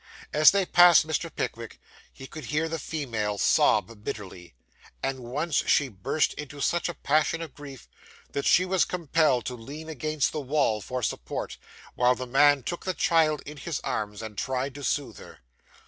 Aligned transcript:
As 0.33 0.49
they 0.49 0.65
passed 0.65 1.05
Mr. 1.05 1.29
Pickwick, 1.31 1.79
he 2.11 2.25
could 2.25 2.45
hear 2.45 2.67
the 2.67 2.79
female 2.79 3.37
sob 3.37 4.03
bitterly; 4.03 4.55
and 5.03 5.19
once 5.19 5.57
she 5.67 5.89
burst 5.89 6.33
into 6.33 6.59
such 6.59 6.89
a 6.89 6.95
passion 6.95 7.39
of 7.39 7.53
grief, 7.53 7.87
that 8.31 8.47
she 8.47 8.65
was 8.65 8.83
compelled 8.83 9.45
to 9.45 9.53
lean 9.53 9.89
against 9.89 10.31
the 10.31 10.41
wall 10.41 10.81
for 10.81 11.03
support, 11.03 11.59
while 11.93 12.15
the 12.15 12.25
man 12.25 12.63
took 12.63 12.83
the 12.83 12.95
child 12.95 13.43
in 13.45 13.57
his 13.57 13.79
arms, 13.81 14.23
and 14.23 14.39
tried 14.39 14.73
to 14.73 14.83
soothe 14.83 15.19
her. 15.19 15.41